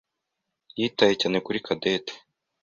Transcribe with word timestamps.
yitaye 0.79 1.13
cyane 1.21 1.37
kuri 1.45 1.63
Cadette. 1.65 2.13